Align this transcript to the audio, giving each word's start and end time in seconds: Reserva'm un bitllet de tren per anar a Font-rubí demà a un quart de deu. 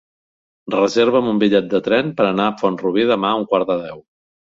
Reserva'm 0.75 1.27
un 1.31 1.41
bitllet 1.43 1.67
de 1.73 1.81
tren 1.87 2.09
per 2.21 2.25
anar 2.29 2.47
a 2.47 2.55
Font-rubí 2.63 3.05
demà 3.13 3.31
a 3.35 3.43
un 3.43 3.47
quart 3.53 3.71
de 3.73 3.77
deu. 3.83 4.01